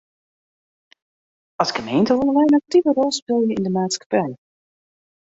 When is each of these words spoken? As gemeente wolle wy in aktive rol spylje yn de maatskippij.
As 1.61 1.73
gemeente 1.77 2.11
wolle 2.17 2.33
wy 2.35 2.45
in 2.47 2.57
aktive 2.59 2.89
rol 2.91 3.11
spylje 3.19 3.53
yn 3.57 3.65
de 3.65 3.71
maatskippij. 3.73 4.31